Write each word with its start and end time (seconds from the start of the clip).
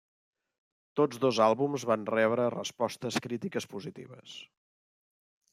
Tots 0.99 1.19
dos 1.25 1.41
àlbums 1.49 1.85
van 1.91 2.09
rebre 2.13 2.49
respostes 2.55 3.23
crítiques 3.29 3.71
positives. 3.75 4.35